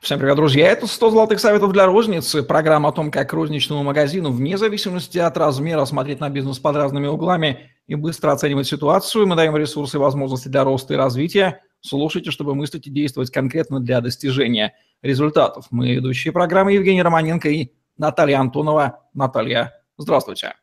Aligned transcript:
Всем 0.00 0.20
привет, 0.20 0.36
друзья! 0.36 0.68
Это 0.68 0.86
100 0.86 1.10
золотых 1.10 1.40
советов 1.40 1.72
для 1.72 1.84
розницы. 1.86 2.44
Программа 2.44 2.90
о 2.90 2.92
том, 2.92 3.10
как 3.10 3.32
розничному 3.32 3.82
магазину, 3.82 4.30
вне 4.30 4.56
зависимости 4.56 5.18
от 5.18 5.36
размера, 5.36 5.84
смотреть 5.86 6.20
на 6.20 6.30
бизнес 6.30 6.60
под 6.60 6.76
разными 6.76 7.08
углами 7.08 7.72
и 7.88 7.96
быстро 7.96 8.30
оценивать 8.30 8.68
ситуацию. 8.68 9.26
Мы 9.26 9.34
даем 9.34 9.56
ресурсы 9.56 9.96
и 9.96 10.00
возможности 10.00 10.46
для 10.46 10.62
роста 10.62 10.94
и 10.94 10.96
развития. 10.96 11.62
Слушайте, 11.80 12.30
чтобы 12.30 12.54
мыслить 12.54 12.86
и 12.86 12.90
действовать 12.90 13.32
конкретно 13.32 13.80
для 13.80 14.00
достижения 14.00 14.76
результатов. 15.02 15.66
Мы 15.72 15.94
ведущие 15.94 16.32
программы 16.32 16.74
Евгений 16.74 17.02
Романенко 17.02 17.48
и 17.48 17.72
Наталья 17.96 18.38
Антонова. 18.38 19.00
Наталья, 19.14 19.82
здравствуйте. 19.96 20.54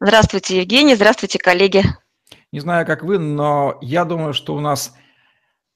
Здравствуйте, 0.00 0.58
Евгений. 0.58 0.96
Здравствуйте, 0.96 1.38
коллеги. 1.38 1.84
Не 2.50 2.58
знаю, 2.58 2.84
как 2.84 3.04
вы, 3.04 3.18
но 3.18 3.78
я 3.80 4.04
думаю, 4.04 4.34
что 4.34 4.56
у 4.56 4.60
нас 4.60 4.92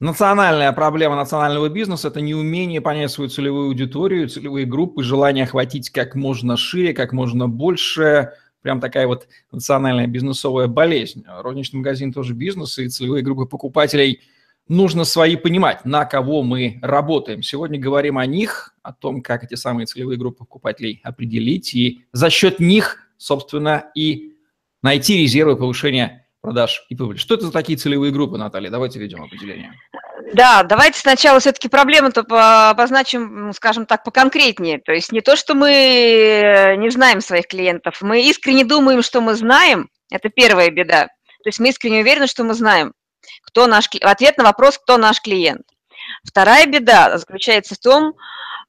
Национальная 0.00 0.72
проблема 0.72 1.14
национального 1.14 1.68
бизнеса– 1.68 2.08
это 2.08 2.22
неумение 2.22 2.80
понять 2.80 3.10
свою 3.10 3.28
целевую 3.28 3.66
аудиторию, 3.66 4.30
целевые 4.30 4.64
группы, 4.64 5.02
желание 5.02 5.44
охватить 5.44 5.90
как 5.90 6.14
можно 6.14 6.56
шире, 6.56 6.94
как 6.94 7.12
можно 7.12 7.48
больше. 7.48 8.32
Прям 8.62 8.80
такая 8.80 9.06
вот 9.06 9.28
национальная 9.52 10.06
бизнесовая 10.06 10.68
болезнь. 10.68 11.26
Розничный 11.28 11.80
магазин 11.80 12.14
тоже 12.14 12.32
бизнес, 12.32 12.78
и 12.78 12.88
целевые 12.88 13.22
группы 13.22 13.44
покупателей 13.44 14.22
нужно 14.68 15.04
свои 15.04 15.36
понимать, 15.36 15.84
на 15.84 16.06
кого 16.06 16.42
мы 16.42 16.78
работаем. 16.80 17.42
Сегодня 17.42 17.78
говорим 17.78 18.16
о 18.16 18.24
них, 18.24 18.74
о 18.82 18.94
том, 18.94 19.20
как 19.20 19.44
эти 19.44 19.54
самые 19.54 19.84
целевые 19.84 20.16
группы 20.16 20.38
покупателей 20.38 21.02
определить, 21.04 21.74
и 21.74 22.06
за 22.12 22.30
счет 22.30 22.58
них, 22.58 23.10
собственно, 23.18 23.90
и 23.94 24.32
найти 24.82 25.18
резервы 25.18 25.56
повышения 25.56 26.26
продаж 26.40 26.84
и 26.88 26.94
прибыли. 26.94 27.18
Что 27.18 27.34
это 27.34 27.46
за 27.46 27.52
такие 27.52 27.78
целевые 27.78 28.12
группы, 28.12 28.38
Наталья? 28.38 28.70
Давайте 28.70 28.98
ведем 28.98 29.22
определение. 29.22 29.72
Да, 30.32 30.62
давайте 30.62 30.98
сначала 30.98 31.40
все-таки 31.40 31.68
проблему-то 31.68 32.20
обозначим, 32.70 33.52
скажем 33.52 33.86
так, 33.86 34.04
поконкретнее. 34.04 34.78
То 34.78 34.92
есть 34.92 35.12
не 35.12 35.20
то, 35.20 35.36
что 35.36 35.54
мы 35.54 36.76
не 36.78 36.90
знаем 36.90 37.20
своих 37.20 37.48
клиентов, 37.48 38.00
мы 38.00 38.22
искренне 38.22 38.64
думаем, 38.64 39.02
что 39.02 39.20
мы 39.20 39.34
знаем, 39.34 39.88
это 40.10 40.28
первая 40.28 40.70
беда. 40.70 41.06
То 41.06 41.48
есть 41.48 41.58
мы 41.58 41.70
искренне 41.70 42.00
уверены, 42.00 42.26
что 42.26 42.44
мы 42.44 42.54
знаем, 42.54 42.92
кто 43.42 43.66
наш 43.66 43.88
ответ 44.02 44.38
на 44.38 44.44
вопрос, 44.44 44.78
кто 44.78 44.98
наш 44.98 45.20
клиент. 45.20 45.62
Вторая 46.24 46.66
беда 46.66 47.18
заключается 47.18 47.74
в 47.74 47.78
том, 47.78 48.14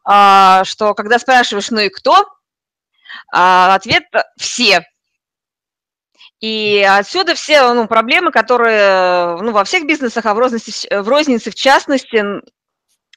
а, 0.04 0.64
что 0.64 0.94
когда 0.94 1.20
спрашиваешь, 1.20 1.70
ну 1.70 1.80
и 1.80 1.90
кто, 1.90 2.28
а, 3.32 3.76
ответ– 3.76 4.04
все. 4.38 4.86
И 6.42 6.84
отсюда 6.90 7.36
все 7.36 7.72
ну, 7.74 7.88
проблемы, 7.88 8.32
которые 8.32 9.38
ну, 9.38 9.52
во 9.52 9.64
всех 9.64 9.86
бизнесах, 9.86 10.26
а 10.26 10.34
в 10.34 10.40
рознице, 10.40 10.88
в 10.90 11.08
рознице 11.08 11.52
в 11.52 11.56
частности 11.56 12.24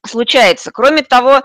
случается. 0.06 0.70
Кроме 0.70 1.02
того, 1.02 1.42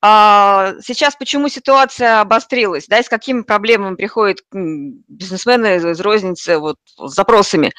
а, 0.00 0.74
сейчас 0.80 1.16
почему 1.16 1.48
ситуация 1.48 2.20
обострилась, 2.20 2.86
да, 2.86 3.00
и 3.00 3.02
с 3.02 3.08
какими 3.08 3.42
проблемами 3.42 3.96
приходят 3.96 4.38
бизнесмены 4.52 5.76
из 5.76 6.00
розницы 6.00 6.58
вот, 6.58 6.76
с 6.96 7.12
запросами, 7.12 7.72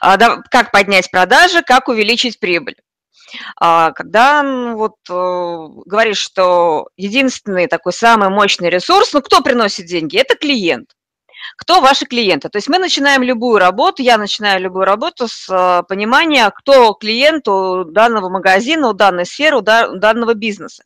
а, 0.00 0.16
как 0.50 0.72
поднять 0.72 1.10
продажи, 1.10 1.62
как 1.62 1.88
увеличить 1.88 2.40
прибыль. 2.40 2.76
Когда 3.58 4.44
ну, 4.44 4.76
вот 4.76 4.94
э, 5.10 5.82
говоришь, 5.84 6.18
что 6.18 6.88
единственный 6.96 7.66
такой 7.66 7.92
самый 7.92 8.28
мощный 8.28 8.70
ресурс, 8.70 9.12
ну 9.12 9.20
кто 9.20 9.40
приносит 9.40 9.86
деньги, 9.86 10.16
это 10.16 10.36
клиент 10.36 10.95
кто 11.56 11.80
ваши 11.80 12.06
клиенты. 12.06 12.48
То 12.48 12.56
есть 12.58 12.68
мы 12.68 12.78
начинаем 12.78 13.22
любую 13.22 13.58
работу, 13.58 14.02
я 14.02 14.18
начинаю 14.18 14.60
любую 14.60 14.84
работу 14.84 15.28
с 15.28 15.48
э, 15.48 15.82
понимания, 15.88 16.50
кто 16.50 16.94
клиент 16.94 17.46
у 17.48 17.84
данного 17.84 18.28
магазина, 18.28 18.88
у 18.88 18.92
данной 18.92 19.26
сферы, 19.26 19.58
у 19.58 19.60
данного 19.60 20.34
бизнеса. 20.34 20.82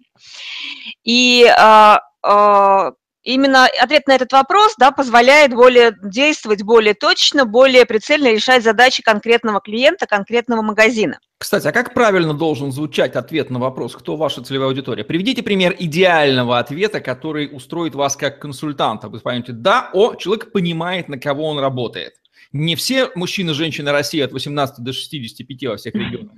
И 1.05 1.47
а, 1.47 2.01
а, 2.23 2.93
именно 3.23 3.67
ответ 3.67 4.07
на 4.07 4.15
этот 4.15 4.33
вопрос 4.33 4.75
да, 4.79 4.91
позволяет 4.91 5.55
более 5.55 5.93
действовать 6.03 6.63
более 6.63 6.95
точно, 6.95 7.45
более 7.45 7.87
прицельно 7.87 8.29
решать 8.33 8.63
задачи 8.63 9.03
конкретного 9.03 9.61
клиента, 9.61 10.07
конкретного 10.07 10.63
магазина. 10.63 11.19
Кстати, 11.41 11.67
а 11.67 11.73
как 11.73 11.95
правильно 11.95 12.35
должен 12.35 12.71
звучать 12.71 13.17
ответ 13.17 13.49
на 13.49 13.59
вопрос, 13.59 13.97
кто 13.97 14.17
ваша 14.17 14.43
целевая 14.43 14.69
аудитория? 14.69 15.05
Приведите 15.05 15.43
пример 15.43 15.75
идеального 15.79 16.59
ответа, 16.59 17.01
который 17.01 17.49
устроит 17.51 17.95
вас 17.95 18.15
как 18.15 18.41
консультанта. 18.41 19.09
Вы 19.09 19.21
поймете, 19.21 19.53
да, 19.53 19.89
о, 19.95 20.17
человек 20.17 20.53
понимает, 20.53 21.09
на 21.09 21.19
кого 21.19 21.49
он 21.49 21.59
работает. 21.59 22.13
Не 22.53 22.77
все 22.77 23.09
мужчины 23.15 23.53
и 23.53 23.55
женщины 23.55 23.91
России 23.91 24.21
от 24.21 24.33
18 24.33 24.85
до 24.85 24.93
65 24.93 25.65
во 25.65 25.77
всех 25.79 25.95
регионах. 25.95 26.35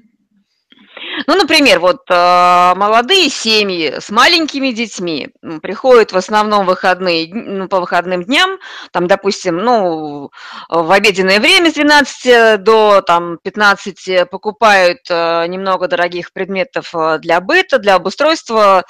Ну, 1.26 1.36
например, 1.36 1.80
вот 1.80 2.02
э, 2.08 2.74
молодые 2.74 3.28
семьи 3.28 3.94
с 4.00 4.10
маленькими 4.10 4.70
детьми 4.70 5.28
приходят 5.62 6.12
в 6.12 6.16
основном 6.16 6.66
выходные, 6.66 7.32
ну, 7.32 7.68
по 7.68 7.80
выходным 7.80 8.24
дням, 8.24 8.58
там, 8.92 9.06
допустим, 9.06 9.56
ну, 9.58 10.30
в 10.68 10.90
обеденное 10.90 11.40
время 11.40 11.70
с 11.70 11.74
12 11.74 12.62
до 12.62 13.02
там, 13.02 13.38
15 13.42 14.30
покупают 14.30 15.00
э, 15.08 15.46
немного 15.46 15.88
дорогих 15.88 16.32
предметов 16.32 16.94
э, 16.94 17.18
для 17.18 17.40
быта, 17.40 17.78
для 17.78 17.94
обустройства, 17.94 18.84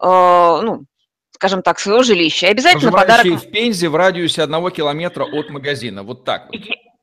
ну, 0.00 0.84
скажем 1.32 1.62
так, 1.62 1.78
своего 1.78 2.02
жилища. 2.02 2.46
И 2.46 2.50
обязательно 2.50 2.92
подарок... 2.92 3.26
в 3.26 3.50
Пензе 3.50 3.88
в 3.88 3.96
радиусе 3.96 4.42
одного 4.42 4.70
километра 4.70 5.24
от 5.24 5.50
магазина, 5.50 6.02
вот 6.02 6.24
так 6.24 6.46
вот. 6.46 6.60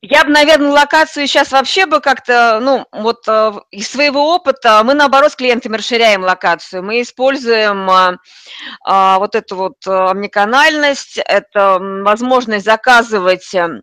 Я 0.08 0.24
бы, 0.24 0.30
наверное, 0.30 0.70
локацию 0.70 1.26
сейчас 1.26 1.52
вообще 1.52 1.88
бы 1.88 2.00
как-то, 2.00 2.60
ну, 2.62 2.86
вот 2.92 3.28
э, 3.28 3.54
из 3.72 3.90
своего 3.90 4.36
опыта 4.36 4.84
мы, 4.84 4.94
наоборот, 4.94 5.32
с 5.32 5.36
клиентами 5.36 5.78
расширяем 5.78 6.24
локацию. 6.24 6.84
Мы 6.84 7.02
используем 7.02 7.90
а, 7.90 9.20
вот 9.20 9.34
эту 9.34 9.56
вот 9.56 9.88
омниканальность, 9.88 11.18
это 11.18 11.80
возможность 11.80 12.66
заказывать 12.66 13.52
эм, 13.56 13.82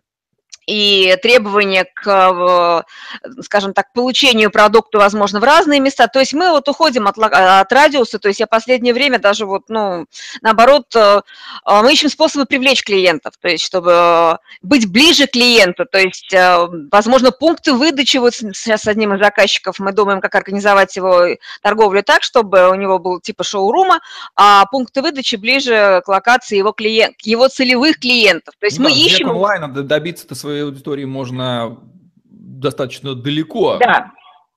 и 0.65 1.15
требования 1.21 1.85
к, 1.93 2.85
скажем 3.41 3.73
так, 3.73 3.91
получению 3.93 4.51
продукта, 4.51 4.97
возможно, 4.97 5.39
в 5.39 5.43
разные 5.43 5.79
места. 5.79 6.07
То 6.07 6.19
есть 6.19 6.33
мы 6.33 6.49
вот 6.51 6.67
уходим 6.67 7.07
от, 7.07 7.17
от 7.17 7.71
радиуса, 7.71 8.19
то 8.19 8.27
есть 8.27 8.39
я 8.39 8.47
последнее 8.47 8.93
время 8.93 9.19
даже 9.19 9.45
вот, 9.45 9.63
ну, 9.67 10.05
наоборот, 10.41 10.85
э, 10.95 11.21
э, 11.65 11.81
мы 11.81 11.93
ищем 11.93 12.09
способы 12.09 12.45
привлечь 12.45 12.83
клиентов, 12.83 13.33
то 13.39 13.47
есть 13.47 13.63
чтобы 13.63 14.37
быть 14.61 14.91
ближе 14.91 15.27
к 15.27 15.31
клиенту, 15.31 15.85
то 15.85 15.99
есть, 15.99 16.33
э, 16.33 16.67
возможно, 16.91 17.31
пункты 17.31 17.73
выдачи, 17.73 18.17
вот 18.17 18.33
сейчас 18.33 18.83
с 18.83 18.87
одним 18.87 19.13
из 19.13 19.19
заказчиков 19.19 19.79
мы 19.79 19.91
думаем, 19.91 20.21
как 20.21 20.35
организовать 20.35 20.95
его 20.95 21.35
торговлю 21.61 22.03
так, 22.03 22.23
чтобы 22.23 22.69
у 22.69 22.75
него 22.75 22.99
был 22.99 23.19
типа 23.19 23.43
шоурума, 23.43 23.99
а 24.35 24.65
пункты 24.67 25.01
выдачи 25.01 25.35
ближе 25.35 26.01
к 26.05 26.07
локации 26.07 26.57
его 26.57 26.71
клиент, 26.71 27.15
его 27.21 27.47
целевых 27.47 27.99
клиентов. 27.99 28.55
То 28.59 28.65
есть 28.65 28.79
ну, 28.79 28.85
мы 28.85 28.91
ищем... 28.91 29.29
онлайн 29.29 29.73
добиться-то 29.73 30.35
своего 30.35 30.52
своей 30.53 30.63
аудитории 30.65 31.05
можно 31.05 31.77
достаточно 32.25 33.15
далеко. 33.15 33.77
Да, 33.79 34.11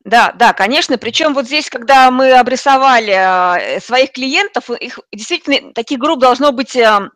да, 0.05 0.33
да, 0.37 0.53
конечно. 0.53 0.99
Причем 0.99 1.33
вот 1.33 1.47
здесь, 1.47 1.71
когда 1.71 2.11
мы 2.11 2.33
обрисовали 2.33 3.15
э, 3.15 3.81
своих 3.81 4.13
клиентов, 4.13 4.71
их 4.71 5.01
действительно 5.13 5.73
таких 5.73 5.99
групп 5.99 6.21
должно 6.21 6.53
быть 6.53 6.77
э, 6.77 7.09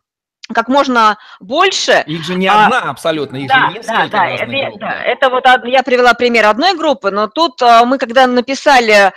как 0.53 0.67
можно 0.67 1.17
больше. 1.39 2.03
Их 2.07 2.25
же 2.25 2.35
не 2.35 2.47
а, 2.47 2.65
одна 2.65 2.89
абсолютно, 2.89 3.37
их 3.37 3.47
да, 3.47 3.69
же 3.69 3.77
несколько 3.77 4.09
да, 4.09 4.17
да, 4.17 4.27
это. 4.29 4.79
Да, 4.79 5.03
это 5.03 5.29
вот 5.29 5.45
я 5.65 5.83
привела 5.83 6.13
пример 6.15 6.47
одной 6.47 6.75
группы, 6.75 7.11
но 7.11 7.27
тут 7.27 7.61
э, 7.61 7.85
мы 7.85 7.99
когда 7.99 8.25
написали 8.25 9.13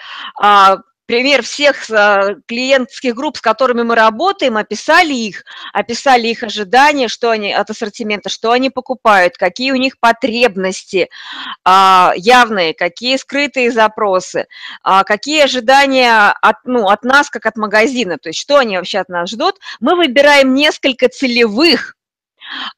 пример 1.06 1.42
всех 1.42 1.90
э, 1.90 2.36
клиентских 2.46 3.14
групп, 3.14 3.36
с 3.36 3.40
которыми 3.40 3.82
мы 3.82 3.94
работаем, 3.94 4.56
описали 4.56 5.12
их, 5.12 5.44
описали 5.72 6.28
их 6.28 6.42
ожидания, 6.42 7.08
что 7.08 7.30
они 7.30 7.52
от 7.52 7.70
ассортимента, 7.70 8.28
что 8.28 8.52
они 8.52 8.70
покупают, 8.70 9.36
какие 9.36 9.72
у 9.72 9.76
них 9.76 9.98
потребности 9.98 11.08
а, 11.64 12.12
явные, 12.16 12.74
какие 12.74 13.16
скрытые 13.16 13.70
запросы, 13.70 14.46
а, 14.82 15.04
какие 15.04 15.42
ожидания 15.42 16.34
от, 16.40 16.56
ну, 16.64 16.88
от 16.88 17.04
нас, 17.04 17.30
как 17.30 17.46
от 17.46 17.56
магазина, 17.56 18.18
то 18.18 18.30
есть 18.30 18.40
что 18.40 18.58
они 18.58 18.76
вообще 18.76 18.98
от 18.98 19.08
нас 19.08 19.30
ждут. 19.30 19.58
Мы 19.80 19.96
выбираем 19.96 20.54
несколько 20.54 21.08
целевых 21.08 21.96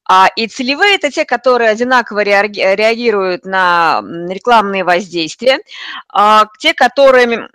а, 0.09 0.29
и 0.37 0.47
целевые– 0.47 0.95
это 0.97 1.11
те, 1.11 1.25
которые 1.25 1.71
одинаково 1.71 2.21
реагируют 2.21 3.45
на 3.45 4.01
рекламные 4.29 4.85
воздействия, 4.85 5.59
те, 6.59 6.73
которые 6.73 7.49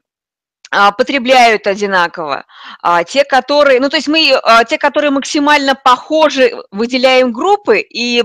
потребляют 0.71 1.67
одинаково, 1.67 2.45
а, 2.81 3.03
те, 3.03 3.25
которые, 3.25 3.81
ну, 3.81 3.89
то 3.89 3.97
есть 3.97 4.07
мы, 4.07 4.31
а, 4.31 4.63
те, 4.63 4.77
которые 4.77 5.11
максимально 5.11 5.75
похожи, 5.75 6.53
выделяем 6.71 7.33
группы 7.33 7.79
и 7.79 8.23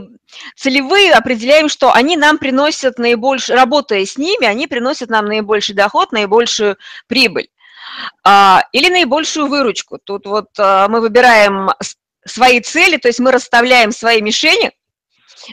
целевые 0.54 1.12
определяем, 1.12 1.68
что 1.68 1.92
они 1.92 2.16
нам 2.16 2.38
приносят 2.38 2.98
наибольший, 2.98 3.56
работая 3.56 4.06
с 4.06 4.16
ними, 4.16 4.46
они 4.46 4.68
приносят 4.68 5.10
нам 5.10 5.26
наибольший 5.26 5.74
доход, 5.74 6.12
наибольшую 6.12 6.76
прибыль 7.08 7.48
или 8.72 8.88
наибольшую 8.90 9.46
выручку. 9.46 9.98
Тут 9.98 10.26
вот 10.26 10.48
мы 10.58 11.00
выбираем 11.00 11.70
свои 12.24 12.60
цели, 12.60 12.96
то 12.96 13.08
есть 13.08 13.20
мы 13.20 13.32
расставляем 13.32 13.92
свои 13.92 14.20
мишени, 14.20 14.72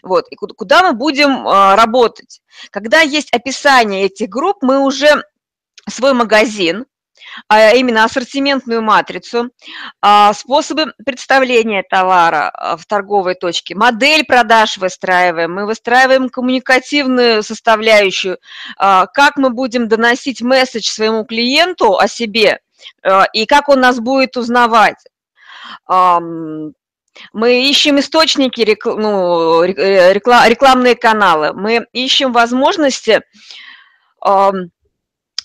вот, 0.01 0.25
и 0.29 0.35
куда 0.35 0.81
мы 0.83 0.93
будем 0.93 1.47
работать. 1.47 2.41
Когда 2.71 3.01
есть 3.01 3.31
описание 3.33 4.05
этих 4.05 4.29
групп, 4.29 4.57
мы 4.61 4.79
уже 4.79 5.23
свой 5.89 6.13
магазин, 6.13 6.85
а 7.47 7.71
именно 7.71 8.03
ассортиментную 8.03 8.81
матрицу, 8.81 9.49
а, 10.01 10.33
способы 10.33 10.93
представления 11.05 11.83
товара 11.83 12.49
а, 12.49 12.77
в 12.77 12.85
торговой 12.85 13.35
точке, 13.35 13.75
модель 13.75 14.25
продаж 14.25 14.77
выстраиваем, 14.77 15.53
мы 15.53 15.65
выстраиваем 15.65 16.29
коммуникативную 16.29 17.43
составляющую, 17.43 18.37
как 18.77 19.37
мы 19.37 19.49
будем 19.49 19.87
доносить 19.87 20.41
месседж 20.41 20.87
своему 20.87 21.25
клиенту 21.25 21.97
о 21.97 22.07
себе 22.07 22.59
и 23.33 23.45
как 23.45 23.69
он 23.69 23.79
нас 23.79 23.99
будет 23.99 24.37
узнавать. 24.37 24.97
Мы 25.87 27.69
ищем 27.69 27.99
источники, 27.99 28.77
ну, 28.85 29.63
рекламные 29.63 30.95
каналы, 30.95 31.53
мы 31.53 31.85
ищем 31.93 32.33
возможности 32.33 33.21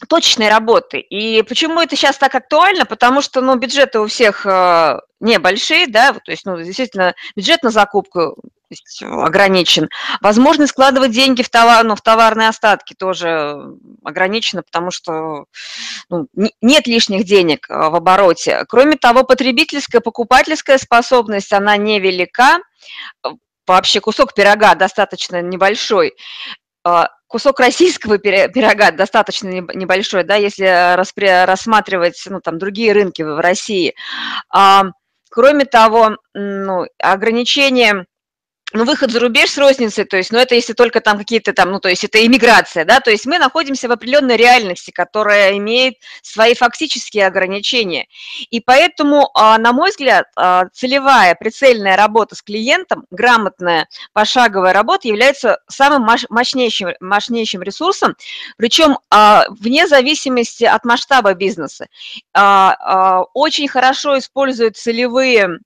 точечной 0.06 0.48
работы. 0.48 1.00
И 1.00 1.42
почему 1.42 1.80
это 1.80 1.96
сейчас 1.96 2.18
так 2.18 2.34
актуально? 2.34 2.84
Потому 2.84 3.20
что, 3.20 3.40
ну, 3.40 3.56
бюджеты 3.56 4.00
у 4.00 4.06
всех 4.06 4.46
э, 4.46 5.00
небольшие, 5.20 5.86
да, 5.86 6.12
то 6.12 6.30
есть, 6.30 6.44
ну, 6.46 6.56
действительно, 6.60 7.14
бюджет 7.34 7.62
на 7.62 7.70
закупку 7.70 8.36
ограничен. 9.00 9.88
Возможность 10.20 10.72
складывать 10.72 11.12
деньги 11.12 11.42
в, 11.42 11.48
товар, 11.48 11.84
ну, 11.84 11.96
в 11.96 12.02
товарные 12.02 12.48
остатки 12.48 12.94
тоже 12.94 13.56
ограничена, 14.04 14.62
потому 14.62 14.90
что 14.90 15.46
ну, 16.10 16.28
нет 16.60 16.86
лишних 16.86 17.24
денег 17.24 17.68
э, 17.68 17.74
в 17.74 17.94
обороте. 17.94 18.64
Кроме 18.68 18.96
того, 18.96 19.24
потребительская, 19.24 20.00
покупательская 20.00 20.78
способность, 20.78 21.52
она 21.52 21.76
невелика. 21.76 22.58
Вообще 23.66 24.00
кусок 24.00 24.34
пирога 24.34 24.74
достаточно 24.74 25.42
небольшой. 25.42 26.14
Э, 26.88 27.06
кусок 27.26 27.60
российского 27.60 28.18
пирога 28.18 28.90
достаточно 28.90 29.48
небольшой, 29.48 30.24
да, 30.24 30.36
если 30.36 30.94
рассматривать 31.44 32.22
ну, 32.28 32.40
там, 32.40 32.58
другие 32.58 32.92
рынки 32.92 33.20
в 33.20 33.38
России. 33.38 33.94
Кроме 35.30 35.66
того, 35.66 36.16
ну, 36.32 36.86
ограничения 36.98 38.06
ну, 38.74 38.84
выход 38.84 39.10
за 39.10 39.20
рубеж 39.20 39.50
с 39.50 39.58
розницей, 39.58 40.04
то 40.04 40.18
есть, 40.18 40.30
ну, 40.30 40.38
это 40.38 40.54
если 40.54 40.74
только 40.74 41.00
там 41.00 41.16
какие-то 41.16 41.54
там, 41.54 41.70
ну, 41.70 41.80
то 41.80 41.88
есть, 41.88 42.04
это 42.04 42.24
иммиграция, 42.24 42.84
да, 42.84 43.00
то 43.00 43.10
есть 43.10 43.24
мы 43.24 43.38
находимся 43.38 43.88
в 43.88 43.92
определенной 43.92 44.36
реальности, 44.36 44.90
которая 44.90 45.56
имеет 45.56 45.94
свои 46.22 46.54
фактические 46.54 47.26
ограничения. 47.26 48.06
И 48.50 48.60
поэтому, 48.60 49.30
а, 49.34 49.56
на 49.56 49.72
мой 49.72 49.90
взгляд, 49.90 50.26
а, 50.36 50.66
целевая, 50.72 51.34
прицельная 51.34 51.96
работа 51.96 52.34
с 52.34 52.42
клиентом, 52.42 53.06
грамотная 53.10 53.88
пошаговая 54.12 54.74
работа 54.74 55.08
является 55.08 55.58
самым 55.68 56.06
мощнейшим, 56.28 56.90
мощнейшим 57.00 57.62
ресурсом, 57.62 58.16
причем 58.58 58.98
а, 59.10 59.46
вне 59.48 59.86
зависимости 59.86 60.64
от 60.64 60.84
масштаба 60.84 61.32
бизнеса. 61.32 61.86
Очень 62.34 63.68
хорошо 63.68 64.18
используют 64.18 64.76
целевые 64.76 65.58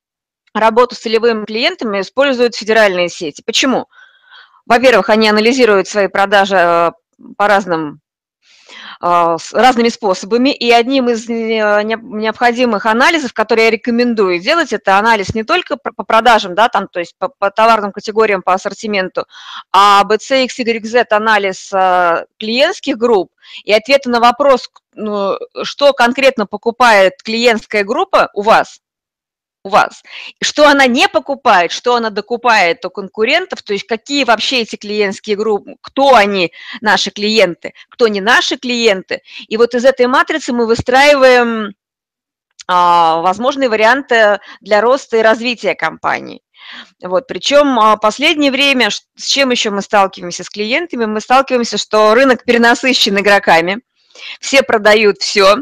работу 0.54 0.94
с 0.94 1.00
целевыми 1.00 1.44
клиентами 1.44 2.00
используют 2.00 2.54
федеральные 2.54 3.08
сети. 3.08 3.42
Почему? 3.44 3.88
Во-первых, 4.66 5.10
они 5.10 5.28
анализируют 5.28 5.88
свои 5.88 6.08
продажи 6.08 6.56
э, 6.56 6.92
по 7.36 7.48
разным 7.48 8.00
э, 9.02 9.36
с 9.40 9.52
разными 9.52 9.88
способами, 9.88 10.50
и 10.50 10.70
одним 10.70 11.08
из 11.08 11.28
необходимых 11.28 12.86
анализов, 12.86 13.32
которые 13.32 13.66
я 13.66 13.70
рекомендую 13.70 14.38
делать, 14.38 14.72
это 14.72 14.98
анализ 14.98 15.34
не 15.34 15.42
только 15.42 15.76
по 15.76 16.04
продажам, 16.04 16.54
да, 16.54 16.68
там, 16.68 16.86
то 16.86 17.00
есть 17.00 17.16
по, 17.18 17.28
по 17.28 17.50
товарным 17.50 17.90
категориям, 17.90 18.42
по 18.42 18.54
ассортименту, 18.54 19.26
а 19.72 20.04
BC, 20.04 20.46
XYZ 20.46 21.06
анализ 21.10 21.72
э, 21.72 22.26
клиентских 22.38 22.96
групп 22.96 23.32
и 23.64 23.72
ответы 23.72 24.10
на 24.10 24.20
вопрос, 24.20 24.70
ну, 24.94 25.38
что 25.64 25.92
конкретно 25.92 26.46
покупает 26.46 27.14
клиентская 27.22 27.82
группа 27.82 28.30
у 28.34 28.42
вас, 28.42 28.80
у 29.64 29.68
вас. 29.68 30.02
Что 30.42 30.68
она 30.68 30.86
не 30.86 31.08
покупает, 31.08 31.72
что 31.72 31.94
она 31.94 32.10
докупает 32.10 32.84
у 32.84 32.90
конкурентов, 32.90 33.62
то 33.62 33.72
есть 33.72 33.86
какие 33.86 34.24
вообще 34.24 34.62
эти 34.62 34.76
клиентские 34.76 35.36
группы, 35.36 35.76
кто 35.80 36.14
они, 36.14 36.52
наши 36.80 37.10
клиенты, 37.10 37.72
кто 37.88 38.08
не 38.08 38.20
наши 38.20 38.56
клиенты. 38.56 39.22
И 39.48 39.56
вот 39.56 39.74
из 39.74 39.84
этой 39.84 40.06
матрицы 40.06 40.52
мы 40.52 40.66
выстраиваем 40.66 41.74
а, 42.66 43.20
возможные 43.20 43.68
варианты 43.68 44.40
для 44.60 44.80
роста 44.80 45.18
и 45.18 45.22
развития 45.22 45.74
компании. 45.74 46.42
Вот, 47.02 47.26
причем 47.26 47.78
а, 47.78 47.96
последнее 47.96 48.50
время, 48.50 48.90
с 48.90 49.24
чем 49.26 49.50
еще 49.50 49.70
мы 49.70 49.82
сталкиваемся 49.82 50.44
с 50.44 50.50
клиентами, 50.50 51.06
мы 51.06 51.20
сталкиваемся, 51.20 51.78
что 51.78 52.14
рынок 52.14 52.44
перенасыщен 52.44 53.18
игроками, 53.18 53.82
все 54.40 54.62
продают 54.62 55.18
все, 55.18 55.56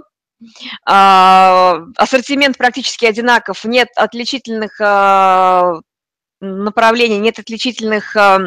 ассортимент 0.84 2.56
практически 2.56 3.04
одинаков, 3.04 3.64
нет 3.64 3.88
отличительных 3.96 4.80
а, 4.80 5.80
направлений, 6.40 7.18
нет 7.18 7.38
отличительных 7.38 8.16
а, 8.16 8.40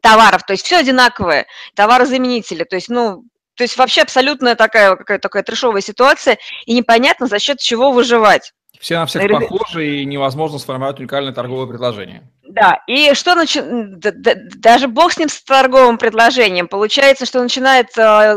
товаров, 0.00 0.44
то 0.44 0.52
есть 0.52 0.64
все 0.64 0.78
одинаковое, 0.78 1.46
товарозаменители, 1.74 2.64
то 2.64 2.76
есть, 2.76 2.88
ну, 2.88 3.24
то 3.54 3.64
есть 3.64 3.76
вообще 3.76 4.02
абсолютно 4.02 4.54
такая, 4.54 4.94
какая 4.94 5.18
такая 5.18 5.42
трешовая 5.42 5.80
ситуация, 5.80 6.38
и 6.66 6.74
непонятно, 6.74 7.26
за 7.26 7.38
счет 7.40 7.58
чего 7.58 7.90
выживать. 7.90 8.52
Все 8.78 8.96
на 8.98 9.06
всех 9.06 9.28
похожи, 9.28 9.88
и 9.88 10.04
невозможно 10.04 10.60
сформировать 10.60 11.00
уникальное 11.00 11.32
торговое 11.32 11.66
предложение. 11.66 12.30
Да, 12.44 12.80
и 12.86 13.12
что 13.14 13.34
начи... 13.34 13.60
даже 13.60 14.86
бог 14.86 15.12
с 15.12 15.18
ним 15.18 15.28
с 15.28 15.42
торговым 15.42 15.98
предложением. 15.98 16.68
Получается, 16.68 17.26
что 17.26 17.42
начинает 17.42 17.88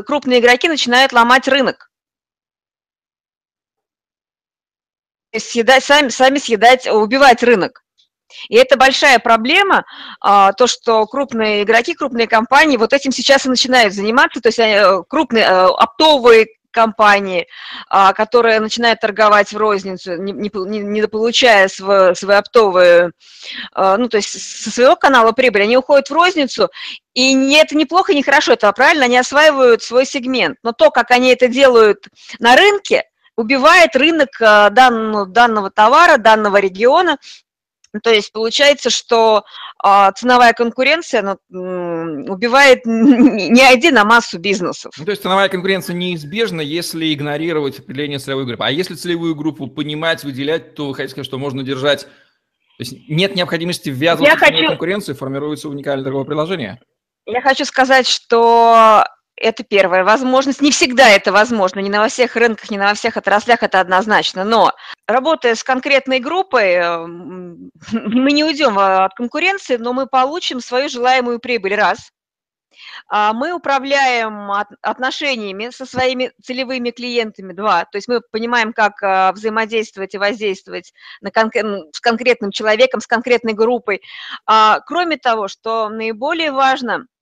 крупные 0.07 0.39
игроки 0.39 0.67
начинают 0.67 1.13
ломать 1.13 1.47
рынок. 1.47 1.90
Съедать, 5.37 5.83
сами, 5.83 6.09
сами 6.09 6.39
съедать, 6.39 6.87
убивать 6.87 7.43
рынок. 7.43 7.83
И 8.49 8.55
это 8.55 8.77
большая 8.77 9.19
проблема, 9.19 9.83
а, 10.21 10.53
то, 10.53 10.67
что 10.67 11.05
крупные 11.05 11.63
игроки, 11.63 11.93
крупные 11.93 12.27
компании 12.27 12.77
вот 12.77 12.93
этим 12.93 13.11
сейчас 13.11 13.45
и 13.45 13.49
начинают 13.49 13.93
заниматься, 13.93 14.39
то 14.41 14.47
есть 14.47 14.59
э, 14.59 15.03
крупные 15.07 15.43
э, 15.43 15.65
оптовые 15.65 16.47
компании, 16.71 17.47
а, 17.89 18.13
которые 18.13 18.59
начинают 18.59 19.01
торговать 19.01 19.51
в 19.51 19.57
розницу, 19.57 20.15
не, 20.15 20.31
не, 20.31 20.79
не 20.79 21.07
получая 21.07 21.67
свой, 21.67 22.15
свои 22.15 22.37
оптовые, 22.37 23.11
а, 23.73 23.97
ну, 23.97 24.07
то 24.07 24.17
есть 24.17 24.29
со 24.29 24.71
своего 24.71 24.95
канала 24.95 25.33
прибыли, 25.33 25.63
они 25.63 25.77
уходят 25.77 26.09
в 26.09 26.13
розницу, 26.13 26.69
и 27.13 27.33
не, 27.33 27.57
это 27.57 27.75
неплохо, 27.75 28.13
не 28.13 28.23
хорошо, 28.23 28.53
это 28.53 28.71
правильно, 28.71 29.05
они 29.05 29.17
осваивают 29.17 29.83
свой 29.83 30.05
сегмент. 30.05 30.57
Но 30.63 30.71
то, 30.71 30.89
как 30.91 31.11
они 31.11 31.29
это 31.29 31.47
делают 31.47 32.07
на 32.39 32.55
рынке, 32.55 33.03
убивает 33.37 33.95
рынок 33.95 34.29
э, 34.39 34.69
данного, 34.71 35.25
данного 35.25 35.71
товара, 35.71 36.17
данного 36.17 36.57
региона. 36.57 37.17
То 38.03 38.09
есть 38.09 38.31
получается, 38.31 38.89
что 38.89 39.43
а, 39.83 40.13
ценовая 40.13 40.53
конкуренция 40.53 41.37
ну, 41.49 42.31
убивает 42.31 42.85
не 42.85 43.61
один, 43.61 43.97
а 43.97 44.05
массу 44.05 44.39
бизнесов. 44.39 44.93
Ну, 44.97 45.03
то 45.03 45.11
есть 45.11 45.23
ценовая 45.23 45.49
конкуренция 45.49 45.93
неизбежна, 45.93 46.61
если 46.61 47.13
игнорировать 47.13 47.79
определение 47.79 48.19
целевой 48.19 48.45
группы. 48.45 48.63
А 48.63 48.71
если 48.71 48.95
целевую 48.95 49.35
группу 49.35 49.67
понимать, 49.67 50.23
выделять, 50.23 50.73
то 50.75 50.87
вы 50.87 50.95
хотите 50.95 51.11
сказать, 51.11 51.27
что 51.27 51.37
можно 51.37 51.63
держать... 51.63 52.03
То 52.77 52.83
есть 52.83 53.09
нет 53.09 53.35
необходимости 53.35 53.89
ввязываться 53.89 54.31
Я 54.31 54.37
в 54.37 54.39
хочу... 54.39 54.67
конкуренцию, 54.69 55.15
формируется 55.15 55.67
уникальное 55.67 56.05
торговое 56.05 56.25
приложение? 56.25 56.79
Я 57.25 57.41
хочу 57.41 57.65
сказать, 57.65 58.07
что 58.07 59.03
это 59.41 59.63
первая 59.63 60.03
возможность. 60.03 60.61
Не 60.61 60.71
всегда 60.71 61.09
это 61.09 61.31
возможно, 61.31 61.79
не 61.79 61.89
на 61.89 62.07
всех 62.07 62.35
рынках, 62.35 62.69
не 62.69 62.77
на 62.77 62.93
всех 62.93 63.17
отраслях 63.17 63.63
это 63.63 63.79
однозначно. 63.79 64.43
Но 64.43 64.73
работая 65.07 65.55
с 65.55 65.63
конкретной 65.63 66.19
группой, 66.19 66.73
э, 66.73 67.05
мы 67.91 68.31
не 68.31 68.43
уйдем 68.43 68.77
от 68.77 69.13
конкуренции, 69.13 69.77
но 69.77 69.93
мы 69.93 70.07
получим 70.07 70.59
свою 70.59 70.89
желаемую 70.89 71.39
прибыль. 71.39 71.75
Раз. 71.75 72.11
А 73.07 73.33
мы 73.33 73.51
управляем 73.53 74.51
отношениями 74.81 75.69
со 75.71 75.85
своими 75.85 76.31
целевыми 76.41 76.91
клиентами, 76.91 77.53
два. 77.53 77.85
То 77.85 77.97
есть 77.97 78.07
мы 78.07 78.21
понимаем, 78.31 78.73
как 78.73 79.01
э, 79.03 79.31
взаимодействовать 79.33 80.13
и 80.13 80.17
воздействовать 80.17 80.93
на 81.21 81.31
кон- 81.31 81.51
с 81.91 81.99
конкретным 81.99 82.51
человеком, 82.51 83.01
с 83.01 83.07
конкретной 83.07 83.53
группой. 83.53 84.01
А, 84.45 84.79
кроме 84.81 85.17
того, 85.17 85.47
что 85.47 85.89
наиболее 85.89 86.51
важно– 86.51 87.05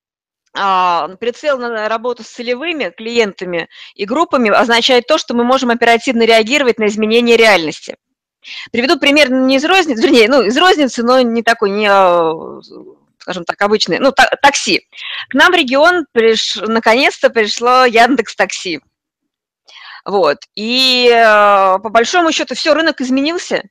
прицел 0.54 1.58
на 1.60 1.88
работу 1.88 2.24
с 2.24 2.28
целевыми 2.28 2.90
клиентами 2.90 3.70
и 3.96 4.06
группами 4.06 4.50
означает 4.50 5.08
то, 5.08 5.18
что 5.18 5.34
мы 5.34 5.44
можем 5.44 5.70
оперативно 5.70 6.24
реагировать 6.24 6.80
на 6.80 6.88
изменения 6.88 7.38
реальности. 7.38 7.96
Приведу 8.72 8.98
пример 8.98 9.30
не 9.32 9.58
из 9.58 9.66
розницы, 9.66 10.02
вернее, 10.02 10.30
ну, 10.30 10.42
из 10.44 10.58
розницы, 10.58 11.04
но 11.04 11.22
не 11.22 11.44
такой, 11.44 11.70
не, 11.72 11.88
а, 11.88 12.60
скажем 13.20 13.44
так, 13.44 13.62
обычный, 13.62 14.00
ну, 14.00 14.12
такси. 14.12 14.88
К 15.30 15.34
нам 15.34 15.52
в 15.52 15.56
регион 15.56 16.06
приш, 16.12 16.56
наконец-то 16.56 17.30
пришло 17.30 17.86
Яндекс 17.86 18.36
Такси. 18.36 18.80
Вот. 20.06 20.38
И 20.56 21.12
а, 21.12 21.80
по 21.80 21.90
большому 21.90 22.32
счету 22.32 22.56
все, 22.56 22.74
рынок 22.74 23.02
изменился. 23.02 23.64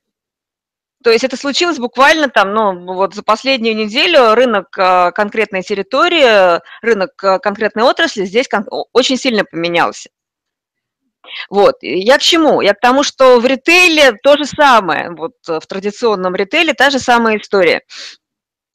То 1.03 1.11
есть 1.11 1.23
это 1.23 1.37
случилось 1.37 1.77
буквально 1.77 2.27
там, 2.27 2.53
ну, 2.53 2.93
вот 2.93 3.13
за 3.13 3.23
последнюю 3.23 3.75
неделю 3.75 4.33
рынок 4.35 4.67
а, 4.77 5.11
конкретной 5.11 5.61
территории, 5.61 6.59
рынок 6.85 7.23
а, 7.23 7.39
конкретной 7.39 7.83
отрасли 7.83 8.25
здесь 8.25 8.49
очень 8.91 9.17
сильно 9.17 9.45
поменялся. 9.45 10.09
Вот. 11.49 11.75
Я 11.81 12.17
к 12.17 12.21
чему? 12.21 12.59
Я 12.59 12.73
к 12.73 12.81
тому, 12.81 13.03
что 13.03 13.39
в 13.39 13.45
ритейле 13.45 14.13
то 14.23 14.35
же 14.35 14.45
самое. 14.45 15.11
Вот 15.11 15.33
в 15.47 15.61
традиционном 15.67 16.35
ритейле 16.35 16.73
та 16.73 16.89
же 16.89 16.99
самая 16.99 17.37
история. 17.37 17.81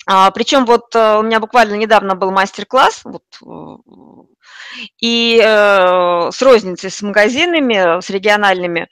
А, 0.07 0.31
причем 0.31 0.65
вот 0.65 0.95
у 0.95 1.23
меня 1.23 1.41
буквально 1.41 1.75
недавно 1.75 2.15
был 2.15 2.31
мастер-класс, 2.31 3.03
вот, 3.05 3.23
и 5.01 5.41
э, 5.43 6.31
с 6.33 6.43
розницей, 6.43 6.91
с 6.91 7.03
магазинами, 7.03 8.01
с 8.01 8.11
региональными. 8.11 8.89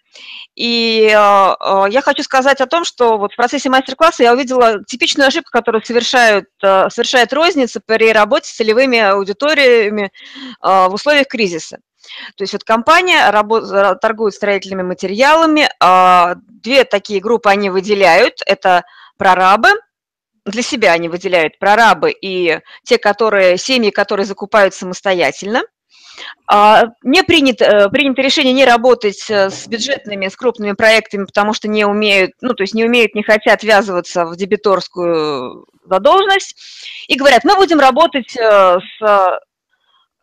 И 0.55 1.09
э, 1.11 1.15
э, 1.15 1.85
я 1.91 2.03
хочу 2.03 2.23
сказать 2.23 2.61
о 2.61 2.67
том, 2.67 2.85
что 2.85 3.19
вот 3.19 3.33
в 3.33 3.37
процессе 3.37 3.71
мастер-класса 3.71 4.23
я 4.23 4.33
увидела 4.35 4.85
типичную 4.85 5.29
ошибку, 5.29 5.51
которую 5.51 5.85
совершают, 5.85 6.47
э, 6.63 6.91
совершает 6.91 7.33
розница 7.33 7.81
при 7.85 8.13
работе 8.13 8.49
с 8.49 8.55
целевыми 8.55 8.99
аудиториями 8.99 10.11
э, 10.63 10.89
в 10.89 10.95
условиях 10.95 11.29
кризиса. 11.29 11.79
То 12.37 12.43
есть 12.43 12.53
вот 12.53 12.65
компания 12.65 13.31
работ, 13.31 13.69
торгует 14.01 14.35
строительными 14.35 14.83
материалами, 14.83 15.71
э, 15.81 16.35
две 16.49 16.85
такие 16.85 17.21
группы 17.21 17.49
они 17.49 17.71
выделяют, 17.71 18.41
это 18.45 18.85
прорабы– 19.17 19.71
для 20.45 20.63
себя 20.63 20.93
они 20.93 21.09
выделяют 21.09 21.59
прорабы 21.59 22.11
и 22.11 22.61
те, 22.85 22.99
которые, 22.99 23.59
семьи, 23.59 23.91
которые 23.91 24.27
закупают 24.27 24.75
самостоятельно. 24.75 25.63
А, 26.47 26.85
не 27.03 27.23
принято, 27.23 27.65
э, 27.65 27.89
принято 27.89 28.21
решение 28.21 28.53
не 28.53 28.65
работать 28.65 29.25
э, 29.31 29.51
с 29.51 29.67
бюджетными, 29.67 30.29
с 30.29 30.37
крупными 30.37 30.73
проектами, 30.73 31.25
потому 31.25 31.55
что 31.55 31.69
не 31.69 31.85
умеют, 31.87 32.33
ну, 32.41 32.55
то 32.55 32.63
есть 32.63 32.75
не 32.75 32.85
умеют, 32.85 33.15
не 33.15 33.23
хотят 33.23 33.63
ввязываться 33.63 34.27
в 34.27 34.37
дебиторскую 34.37 35.67
задолженность. 35.89 36.57
И 37.09 37.17
говорят, 37.17 37.45
мы 37.45 37.57
будем 37.57 37.81
работать 37.81 38.37
э, 38.37 38.79
с 38.99 39.41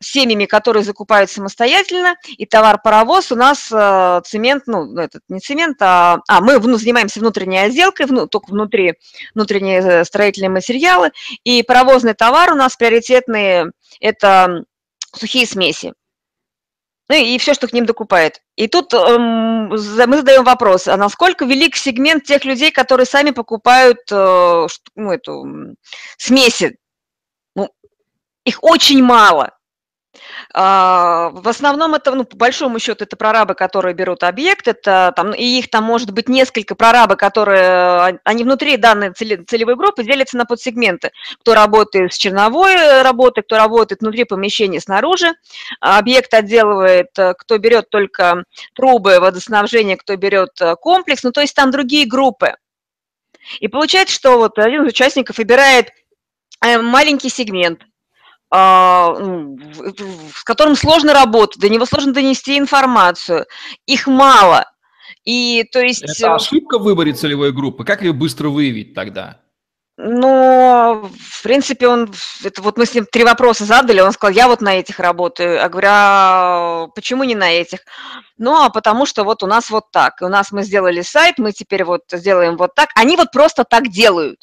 семьями, 0.02 0.46
которые 0.46 0.84
закупают 0.84 1.30
самостоятельно, 1.30 2.16
и 2.28 2.46
товар-паровоз 2.46 3.32
у 3.32 3.36
нас 3.36 3.70
э, 3.72 4.22
цемент, 4.26 4.64
ну, 4.68 4.98
этот 4.98 5.22
не 5.30 5.40
цемент, 5.40 5.78
а, 5.82 6.20
а 6.28 6.42
мы 6.42 6.60
занимаемся 6.78 7.20
внутренней 7.20 7.60
отделкой, 7.60 8.06
вну, 8.06 8.28
только 8.28 8.52
внутри, 8.52 8.96
внутренние 9.34 9.80
э, 9.80 10.06
строительные 10.06 10.50
материалы, 10.50 11.12
и 11.44 11.64
паровозный 11.64 12.14
товар 12.14 12.54
у 12.54 12.56
нас 12.56 12.76
приоритетный– 12.76 13.72
это 14.00 14.64
сухие 15.14 15.46
смеси. 15.46 15.94
Ну 17.10 17.16
и 17.16 17.40
все, 17.40 17.56
что 17.56 17.68
к 17.68 17.74
ним 17.74 17.88
докупает. 17.88 18.44
И 18.56 18.68
тут 18.68 18.94
эм, 18.94 19.70
мы 19.70 19.78
задаем 19.78 20.44
вопрос, 20.44 20.88
а 20.88 20.96
насколько 20.96 21.44
велик 21.44 21.76
сегмент 21.76 22.24
тех 22.24 22.46
людей, 22.46 22.72
которые 22.72 23.08
сами 23.08 23.32
покупают 23.32 24.00
э, 24.12 24.68
ну, 24.96 25.12
эту 25.12 25.76
смеси? 26.18 26.78
Ну, 27.56 27.70
их 28.46 28.64
очень 28.64 29.02
мало. 29.02 29.59
А, 30.52 31.30
в 31.30 31.48
основном 31.48 31.94
это, 31.94 32.12
ну, 32.16 32.24
по 32.24 32.36
большому 32.36 32.80
счету, 32.80 33.04
это 33.04 33.16
прорабы, 33.16 33.54
которые 33.54 33.94
берут 33.94 34.24
объект, 34.24 34.68
это 34.68 35.14
там, 35.16 35.34
и 35.34 35.44
их 35.44 35.70
там 35.70 35.84
может 35.84 36.12
быть 36.12 36.28
несколько 36.28 36.74
прорабы, 36.74 37.16
которые, 37.18 37.62
а, 37.62 38.20
они 38.24 38.44
внутри 38.44 38.78
данной 38.78 39.14
целевой 39.14 39.76
группы 39.76 40.04
делятся 40.04 40.38
на 40.38 40.46
подсегменты. 40.46 41.12
Кто 41.42 41.54
работает 41.54 42.14
с 42.14 42.18
черновой 42.18 43.04
работой, 43.04 43.44
кто 43.44 43.58
работает 43.58 44.02
внутри 44.02 44.24
помещения 44.24 44.80
снаружи, 44.80 45.34
объект 45.82 46.34
отделывает, 46.34 47.10
кто 47.38 47.58
берет 47.60 47.90
только 47.90 48.44
трубы 48.74 49.20
водоснабжения, 49.20 49.98
кто 49.98 50.16
берет 50.16 50.60
э, 50.62 50.76
комплекс, 50.76 51.24
ну, 51.24 51.32
то 51.32 51.42
есть 51.42 51.56
там 51.56 51.72
другие 51.72 52.08
группы. 52.08 52.56
И 53.60 53.68
получается, 53.68 54.16
что 54.16 54.38
вот 54.38 54.58
один 54.58 54.84
из 54.84 54.90
участников 54.90 55.38
выбирает 55.38 55.92
э, 56.64 56.80
маленький 56.82 57.30
сегмент, 57.30 57.82
с 58.52 60.44
которым 60.44 60.76
сложно 60.76 61.14
работать, 61.14 61.60
до 61.60 61.70
него 61.70 61.86
сложно 61.86 62.14
донести 62.14 62.58
информацию, 62.58 63.46
их 63.86 64.08
мало. 64.08 64.66
И 65.24 65.68
то 65.72 65.80
есть... 65.82 66.04
Это 66.04 66.28
э, 66.28 66.36
ошибка 66.36 66.80
в 66.80 66.84
выборе 66.84 67.14
целевой 67.14 67.52
группы. 67.52 67.84
Как 67.84 68.02
ее 68.02 68.14
быстро 68.14 68.50
выявить 68.50 68.96
тогда? 68.96 69.42
Ну, 70.02 71.10
в 71.20 71.44
принципе, 71.44 71.90
он, 71.90 72.10
это 72.42 72.62
вот 72.62 72.78
мы 72.78 72.86
с 72.86 72.96
ним 72.96 73.06
три 73.06 73.26
вопроса 73.26 73.66
задали, 73.66 74.00
он 74.00 74.14
сказал, 74.14 74.34
я 74.34 74.48
вот 74.48 74.62
на 74.62 74.80
этих 74.80 74.98
работаю. 74.98 75.56
Я 75.56 75.68
говорю, 75.68 75.90
а 75.92 76.88
почему 76.96 77.26
не 77.26 77.36
на 77.36 77.52
этих? 77.52 77.80
Ну, 78.38 78.64
а 78.64 78.70
потому 78.70 79.06
что 79.06 79.26
вот 79.26 79.44
у 79.44 79.46
нас 79.46 79.70
вот 79.70 79.92
так. 79.92 80.22
И 80.22 80.24
у 80.26 80.30
нас 80.30 80.54
мы 80.54 80.64
сделали 80.64 81.02
сайт, 81.02 81.38
мы 81.38 81.52
теперь 81.52 81.84
вот 81.84 82.04
сделаем 82.14 82.56
вот 82.56 82.76
так. 82.76 82.92
Они 82.96 83.18
вот 83.18 83.32
просто 83.32 83.66
так 83.66 83.90
делают. 83.90 84.40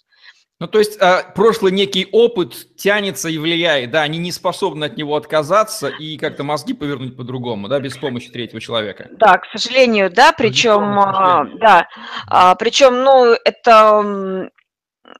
Ну, 0.58 0.68
то 0.68 0.78
есть 0.78 0.96
э, 0.98 1.22
прошлый 1.34 1.70
некий 1.70 2.08
опыт 2.12 2.76
тянется 2.76 3.28
и 3.28 3.36
влияет, 3.36 3.90
да, 3.90 4.02
они 4.02 4.16
не 4.16 4.32
способны 4.32 4.86
от 4.86 4.96
него 4.96 5.14
отказаться 5.14 5.88
и 5.88 6.16
как-то 6.16 6.44
мозги 6.44 6.72
повернуть 6.72 7.14
по-другому, 7.14 7.68
да, 7.68 7.78
без 7.78 7.96
помощи 7.98 8.30
третьего 8.30 8.60
человека. 8.60 9.08
Да, 9.12 9.36
к 9.36 9.44
сожалению, 9.52 10.10
да, 10.10 10.32
причем, 10.32 10.98
а, 10.98 11.44
да, 11.56 11.88
а, 12.26 12.54
причем, 12.54 13.02
ну, 13.02 13.36
это 13.44 14.50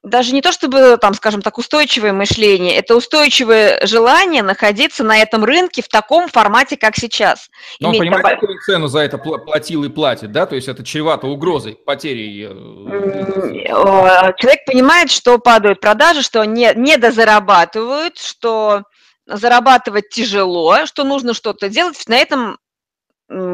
даже 0.03 0.33
не 0.33 0.41
то 0.41 0.51
чтобы, 0.51 0.97
там, 0.99 1.13
скажем 1.13 1.41
так, 1.41 1.57
устойчивое 1.57 2.13
мышление, 2.13 2.75
это 2.75 2.95
устойчивое 2.95 3.85
желание 3.85 4.43
находиться 4.43 5.03
на 5.03 5.17
этом 5.17 5.43
рынке 5.43 5.81
в 5.81 5.87
таком 5.87 6.29
формате, 6.29 6.77
как 6.77 6.95
сейчас. 6.95 7.49
Но 7.79 7.89
он 7.89 7.97
понимает, 7.97 8.39
какую 8.39 8.59
цену 8.61 8.87
за 8.87 8.99
это 8.99 9.17
платил 9.17 9.83
и 9.83 9.89
платит, 9.89 10.31
да? 10.31 10.45
То 10.45 10.55
есть 10.55 10.67
это 10.67 10.83
чревато 10.83 11.27
угрозой, 11.27 11.75
потерей? 11.85 12.45
Э, 12.45 12.49
человек 14.37 14.65
понимает, 14.65 15.11
что 15.11 15.37
падают 15.39 15.79
продажи, 15.79 16.21
что 16.21 16.43
не, 16.45 16.71
не 16.75 16.97
дозарабатывают, 16.97 18.17
что 18.17 18.83
зарабатывать 19.25 20.09
тяжело, 20.09 20.85
что 20.85 21.03
нужно 21.03 21.33
что-то 21.33 21.69
делать. 21.69 22.01
На 22.07 22.17
этом 22.17 22.57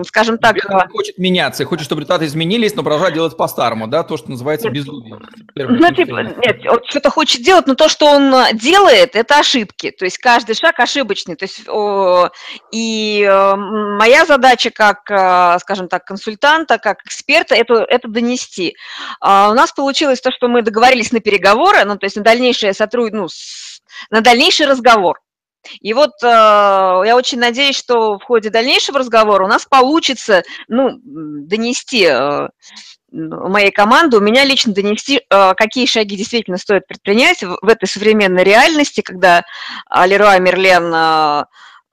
скажем 0.06 0.38
так... 0.38 0.58
А 0.70 0.88
хочет 0.88 1.18
меняться, 1.18 1.66
хочет, 1.66 1.86
чтобы 1.86 2.02
результаты 2.02 2.26
изменились, 2.26 2.76
но 2.76 2.84
продолжать 2.84 3.14
делать 3.14 3.36
по-старому, 3.36 3.88
да, 3.88 4.04
то, 4.04 4.18
что 4.18 4.30
называется 4.30 4.70
безумие. 4.70 5.20
Ну, 5.56 5.92
типа, 5.94 6.22
нет, 6.22 6.60
он 6.70 6.80
что-то 6.88 7.10
хочет 7.10 7.42
делать, 7.42 7.66
но 7.66 7.74
то, 7.74 7.90
что 7.90 8.06
он 8.06 8.34
а, 8.34 8.54
делает, 8.54 9.16
это 9.16 9.40
ошибки, 9.40 9.92
то 9.92 10.06
есть 10.06 10.20
каждый 10.20 10.56
шаг 10.56 10.80
ошибочный, 10.80 11.36
то 11.36 11.46
есть 11.46 11.68
о, 11.68 12.30
и 12.72 13.28
о, 13.30 13.56
моя 13.56 14.26
задача 14.26 14.70
как, 14.70 15.10
а, 15.10 15.58
скажем 15.60 15.88
так, 15.88 16.06
консультанта, 16.06 16.78
как 16.78 17.04
эксперта, 17.06 17.56
это, 17.56 17.86
это 17.88 18.08
донести. 18.08 18.76
А 19.20 19.50
у 19.50 19.54
нас 19.54 19.72
получилось 19.72 20.22
то, 20.22 20.32
что 20.32 20.48
мы 20.48 20.62
договорились 20.62 21.12
на 21.12 21.20
переговоры, 21.20 21.84
ну, 21.86 21.98
то 21.98 22.06
есть 22.06 22.16
на 22.16 22.24
дальнейшее 22.24 22.74
сотруд... 22.74 23.12
ну, 23.12 23.28
на 24.10 24.22
дальнейший 24.22 24.68
разговор. 24.68 25.20
И 25.82 25.94
вот 25.94 26.12
э, 26.22 26.28
я 26.28 27.16
очень 27.16 27.40
надеюсь, 27.40 27.78
что 27.78 28.18
в 28.20 28.24
ходе 28.24 28.50
дальнейшего 28.50 29.00
разговора 29.00 29.46
у 29.46 29.48
нас 29.48 29.66
получится 29.66 30.44
ну, 30.68 31.00
донести 31.04 32.06
э, 32.10 32.48
моей 33.14 33.72
команды, 33.72 34.18
у 34.18 34.22
меня 34.22 34.44
лично 34.44 34.74
донести, 34.74 35.22
э, 35.30 35.54
какие 35.56 35.86
шаги 35.86 36.16
действительно 36.16 36.58
стоит 36.58 36.88
предпринять 36.88 37.44
в, 37.44 37.58
в 37.62 37.68
этой 37.68 37.88
современной 37.88 38.44
реальности, 38.44 39.02
когда 39.02 39.44
Леруа 39.90 40.40
Мерлен 40.40 40.92
э, 40.94 41.46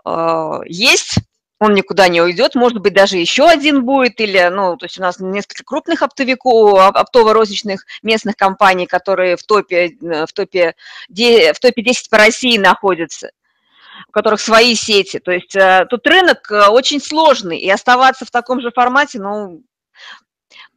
э, 0.06 0.60
есть, 0.66 1.16
он 1.58 1.74
никуда 1.74 2.08
не 2.08 2.22
уйдет, 2.22 2.54
может 2.54 2.78
быть, 2.78 2.94
даже 2.94 3.18
еще 3.18 3.46
один 3.46 3.84
будет, 3.84 4.18
или, 4.18 4.48
ну, 4.50 4.78
то 4.78 4.86
есть 4.86 4.98
у 4.98 5.02
нас 5.02 5.20
несколько 5.20 5.62
крупных 5.62 6.00
оптовиков, 6.00 6.96
оптово-розничных 6.96 7.84
местных 8.02 8.36
компаний, 8.36 8.86
которые 8.86 9.36
в 9.36 9.42
топе, 9.42 9.90
э, 10.00 10.26
в 10.26 10.32
топе, 10.32 10.74
в 11.08 11.58
топе 11.60 11.82
10 11.82 12.08
по 12.08 12.16
России 12.16 12.56
находятся 12.56 13.30
у 14.08 14.12
которых 14.12 14.40
свои 14.40 14.74
сети. 14.74 15.18
То 15.18 15.32
есть 15.32 15.54
э, 15.56 15.86
тут 15.88 16.06
рынок 16.06 16.50
э, 16.50 16.68
очень 16.68 17.00
сложный, 17.00 17.58
и 17.58 17.70
оставаться 17.70 18.24
в 18.24 18.30
таком 18.30 18.60
же 18.60 18.70
формате, 18.70 19.20
ну, 19.20 19.62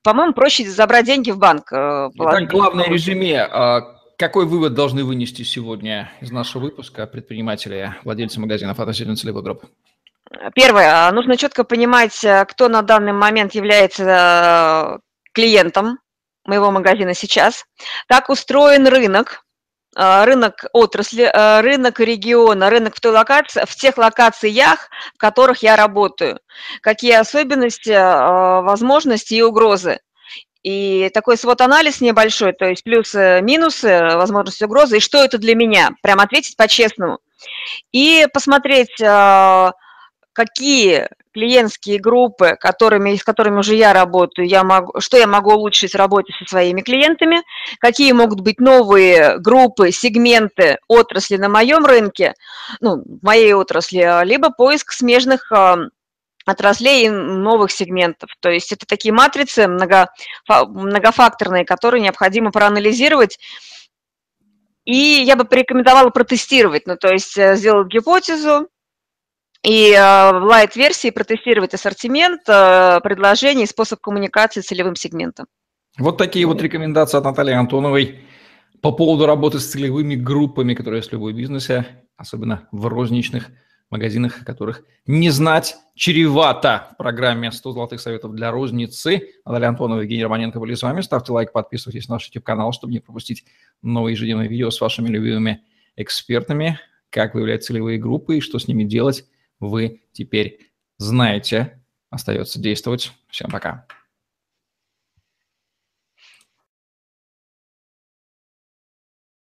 по-моему, 0.02 0.34
проще 0.34 0.70
забрать 0.70 1.06
деньги 1.06 1.32
в 1.32 1.38
банк. 1.38 1.72
Э, 1.72 2.10
Итак, 2.14 2.50
главное 2.50 2.88
резюме. 2.88 3.42
А 3.44 3.98
какой 4.18 4.46
вывод 4.46 4.74
должны 4.74 5.04
вынести 5.04 5.44
сегодня 5.44 6.12
из 6.22 6.32
нашего 6.32 6.64
выпуска 6.64 7.08
предприниматели, 7.08 7.96
владельцы 8.04 8.40
магазинов 8.40 8.80
относительно 8.80 9.16
целевой 9.16 9.44
группы? 9.44 9.68
Первое. 10.56 11.12
Нужно 11.12 11.38
четко 11.38 11.64
понимать, 11.64 12.26
кто 12.48 12.68
на 12.68 12.82
данный 12.82 13.14
момент 13.14 13.54
является 13.54 15.00
клиентом 15.32 16.00
моего 16.46 16.72
магазина 16.72 17.14
сейчас, 17.14 17.66
как 18.08 18.30
устроен 18.30 18.88
рынок, 18.88 19.44
а, 19.44 19.53
рынок 19.96 20.66
отрасли, 20.74 21.30
а, 21.32 21.62
рынок 21.62 22.00
региона, 22.00 22.70
рынок 22.70 22.96
в, 22.96 23.00
той 23.00 23.12
локации, 23.12 23.64
в 23.66 23.76
тех 23.76 23.98
локациях, 23.98 24.90
в 25.14 25.18
которых 25.18 25.64
я 25.64 25.76
работаю. 25.76 26.40
Какие 26.82 27.14
особенности, 27.14 27.92
а, 27.92 28.62
возможности 28.62 29.36
и 29.36 29.42
угрозы. 29.42 30.00
И 30.64 31.10
такой 31.14 31.38
свод-анализ 31.38 32.00
небольшой, 32.00 32.54
то 32.54 32.66
есть 32.66 32.84
плюсы, 32.84 33.42
минусы, 33.42 34.00
возможности, 34.16 34.64
угрозы, 34.64 34.98
и 34.98 35.02
что 35.02 35.22
это 35.24 35.38
для 35.38 35.56
меня, 35.56 35.90
прям 36.02 36.22
ответить 36.22 36.56
по-честному. 36.56 37.20
И 37.92 38.26
посмотреть, 38.34 38.96
какие 40.32 41.10
клиентские 41.34 42.00
группы, 42.00 42.56
которыми, 42.60 43.16
с 43.16 43.24
которыми 43.24 43.60
уже 43.60 43.76
я 43.76 43.94
работаю, 43.94 44.48
я 44.48 44.64
могу, 44.64 45.00
что 45.00 45.18
я 45.18 45.28
могу 45.28 45.54
улучшить 45.54 45.94
в 45.94 45.98
работе 45.98 46.34
со 46.38 46.46
своими 46.46 46.82
клиентами, 46.82 47.42
какие 47.80 48.12
могут 48.12 48.42
быть 48.42 48.60
новые 48.60 49.38
группы, 49.40 49.92
сегменты 49.92 50.78
отрасли 50.88 51.38
на 51.38 51.50
моем 51.50 51.86
рынке, 51.86 52.34
ну, 52.80 52.98
в 52.98 53.24
моей 53.24 53.54
отрасли, 53.54 54.26
либо 54.26 54.50
поиск 54.52 54.92
смежных 54.92 55.52
отраслей 56.46 57.06
и 57.06 57.10
новых 57.10 57.72
сегментов. 57.72 58.30
То 58.40 58.50
есть 58.50 58.72
это 58.72 58.86
такие 58.86 59.14
матрицы 59.14 59.68
много, 59.68 60.10
многофакторные, 60.48 61.66
которые 61.66 62.02
необходимо 62.02 62.52
проанализировать. 62.52 63.40
И 64.86 65.24
я 65.26 65.38
бы 65.38 65.46
порекомендовала 65.46 66.10
протестировать, 66.10 66.88
ну 66.88 66.98
то 66.98 67.08
есть 67.08 67.38
э, 67.38 67.56
сделать 67.56 67.88
гипотезу, 67.88 68.68
и 69.64 69.92
э, 69.92 70.40
в 70.40 70.44
лайт-версии 70.44 71.10
протестировать 71.10 71.74
ассортимент, 71.74 72.42
э, 72.48 73.00
предложений, 73.02 73.68
способ 73.68 74.00
коммуникации 74.02 74.62
с 74.62 74.66
целевым 74.66 74.96
сегментом. 74.96 75.48
Вот 75.98 76.18
такие 76.18 76.46
вот 76.46 76.62
рекомендации 76.62 77.18
от 77.18 77.24
Натальи 77.24 77.54
Антоновой 77.54 78.20
по 78.82 78.92
поводу 78.92 79.26
работы 79.26 79.60
с 79.60 79.68
целевыми 79.68 80.16
группами, 80.16 80.74
которые 80.74 81.00
есть 81.00 81.10
в 81.10 81.14
любой 81.14 81.34
бизнесе, 81.34 81.86
особенно 82.18 82.68
в 82.72 82.88
розничных 82.88 83.52
магазинах, 83.90 84.44
которых 84.44 84.84
не 85.06 85.30
знать 85.30 85.78
чревато 85.96 86.90
в 86.94 86.98
программе 86.98 87.50
«100 87.50 87.72
золотых 87.72 88.02
советов 88.02 88.34
для 88.34 88.52
розницы». 88.52 89.30
Наталья 89.46 89.70
Антонова 89.70 90.00
и 90.00 90.04
Евгений 90.04 90.24
Романенко 90.24 90.60
были 90.60 90.74
с 90.74 90.82
вами. 90.82 91.02
Ставьте 91.02 91.32
лайк, 91.32 91.54
подписывайтесь 91.54 92.10
на 92.10 92.16
наш 92.16 92.26
YouTube-канал, 92.26 92.74
чтобы 92.74 92.92
не 92.92 93.00
пропустить 93.00 93.46
новые 93.82 94.14
ежедневные 94.14 94.50
видео 94.50 94.72
с 94.72 94.82
вашими 94.82 95.08
любимыми 95.08 95.62
экспертами, 95.96 96.80
как 97.12 97.36
выявлять 97.36 97.64
целевые 97.64 98.00
группы 98.00 98.38
и 98.38 98.42
что 98.42 98.58
с 98.58 98.68
ними 98.68 98.84
делать, 98.84 99.26
вы 99.70 100.04
теперь 100.12 100.60
знаете. 100.98 101.82
Остается 102.10 102.60
действовать. 102.60 103.12
Всем 103.30 103.50
пока. 103.50 103.88